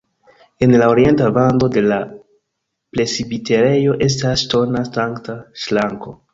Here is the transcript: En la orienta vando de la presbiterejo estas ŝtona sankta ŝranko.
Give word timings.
En 0.57 0.71
la 0.79 0.87
orienta 0.93 1.27
vando 1.35 1.69
de 1.75 1.83
la 1.91 1.99
presbiterejo 2.95 3.99
estas 4.09 4.47
ŝtona 4.47 4.85
sankta 4.93 5.41
ŝranko. 5.67 6.21